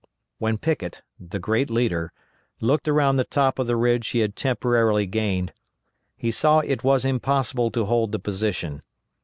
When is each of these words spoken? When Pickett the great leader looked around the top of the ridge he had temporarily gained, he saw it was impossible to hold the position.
When 0.39 0.57
Pickett 0.57 1.03
the 1.19 1.37
great 1.37 1.69
leader 1.69 2.11
looked 2.59 2.87
around 2.87 3.17
the 3.17 3.23
top 3.23 3.59
of 3.59 3.67
the 3.67 3.75
ridge 3.75 4.07
he 4.07 4.19
had 4.21 4.35
temporarily 4.35 5.05
gained, 5.05 5.53
he 6.17 6.31
saw 6.31 6.57
it 6.57 6.83
was 6.83 7.05
impossible 7.05 7.69
to 7.69 7.85
hold 7.85 8.11
the 8.11 8.17
position. 8.17 8.81